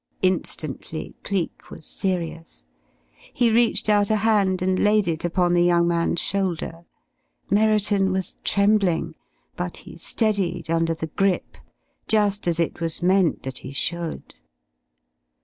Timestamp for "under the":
10.71-11.05